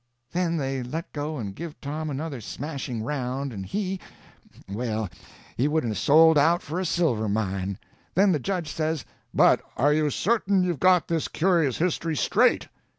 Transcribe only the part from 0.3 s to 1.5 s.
Then they let go